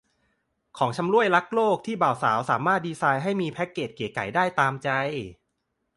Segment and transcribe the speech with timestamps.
[0.77, 4.89] ของชำร่วยรักษ์โลกที่บ่าวสาวสามารถดีไซน์ให้มีแพ็กเกจเก๋ไก๋ได้ตามใจ